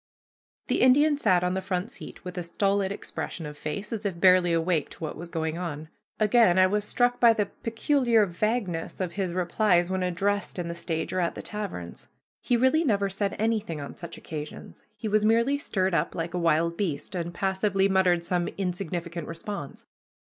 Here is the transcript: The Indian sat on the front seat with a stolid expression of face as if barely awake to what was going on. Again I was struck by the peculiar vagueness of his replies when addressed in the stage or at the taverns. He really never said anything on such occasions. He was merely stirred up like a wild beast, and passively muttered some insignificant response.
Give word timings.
The 0.65 0.81
Indian 0.81 1.15
sat 1.15 1.43
on 1.43 1.53
the 1.53 1.61
front 1.61 1.91
seat 1.91 2.25
with 2.25 2.35
a 2.35 2.41
stolid 2.41 2.91
expression 2.91 3.45
of 3.45 3.55
face 3.55 3.93
as 3.93 4.03
if 4.03 4.19
barely 4.19 4.51
awake 4.51 4.89
to 4.89 5.03
what 5.03 5.15
was 5.15 5.29
going 5.29 5.59
on. 5.59 5.89
Again 6.19 6.57
I 6.57 6.65
was 6.65 6.85
struck 6.85 7.19
by 7.19 7.33
the 7.33 7.45
peculiar 7.45 8.25
vagueness 8.25 8.99
of 8.99 9.11
his 9.11 9.31
replies 9.31 9.91
when 9.91 10.01
addressed 10.01 10.57
in 10.57 10.67
the 10.69 10.73
stage 10.73 11.13
or 11.13 11.19
at 11.19 11.35
the 11.35 11.43
taverns. 11.43 12.07
He 12.41 12.57
really 12.57 12.83
never 12.83 13.11
said 13.11 13.35
anything 13.37 13.79
on 13.79 13.95
such 13.95 14.17
occasions. 14.17 14.81
He 14.97 15.07
was 15.07 15.23
merely 15.23 15.59
stirred 15.59 15.93
up 15.93 16.15
like 16.15 16.33
a 16.33 16.39
wild 16.39 16.77
beast, 16.77 17.13
and 17.13 17.31
passively 17.31 17.87
muttered 17.87 18.25
some 18.25 18.47
insignificant 18.57 19.27
response. 19.27 19.85